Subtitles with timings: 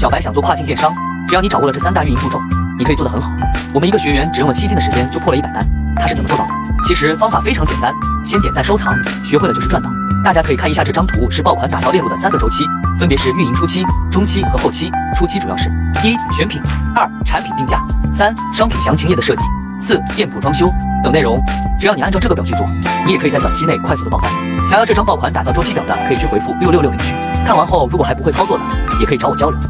[0.00, 0.90] 小白想做跨境电商
[1.28, 2.40] 只要你掌握了这三大运营步骤
[2.78, 3.30] 你可以做得很好。
[3.70, 5.62] 我们一个学员只用了七天的时间就破了一百单
[5.94, 6.50] 他是怎么做到的？
[6.86, 7.92] 其实方法非常简单
[8.24, 9.90] 先点赞收藏学会了就是赚到。
[10.24, 12.64] 大家可以看一下这张图是爆款打造链路的三个周期
[12.98, 14.90] 分别是运营初期中期和后期。
[15.14, 15.70] 初期主要是
[16.02, 16.62] 一选品
[16.96, 17.78] 二产品定价
[18.10, 19.44] 三商品详情页的设计
[19.78, 20.72] 四店铺装修
[21.04, 21.38] 等内容。
[21.78, 22.66] 只要你按照这个表去做
[23.04, 24.30] 你也可以在短期内快速的爆单。
[24.66, 27.12] 想要这张爆款打造周期表的可以去回复六六六领取。
[27.44, 28.64] 看完后如果还不会操作的
[28.98, 29.60] 也可以找我交流。